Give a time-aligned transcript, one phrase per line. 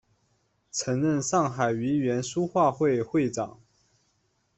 [0.71, 3.59] 曾任上海豫园书画会会长。